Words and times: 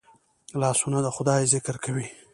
لاسونه 0.61 0.99
د 1.03 1.07
خدای 1.15 1.41
ذکر 1.53 1.75
کوي 1.83 2.07